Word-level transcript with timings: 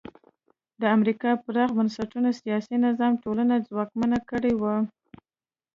د 0.81 0.83
امریکا 0.97 1.29
پراخ 1.43 1.69
بنسټه 1.77 2.19
سیاسي 2.41 2.75
نظام 2.85 3.13
ټولنه 3.23 3.55
ځواکمنه 3.67 4.19
کړې 4.29 4.53
وه. 4.61 4.75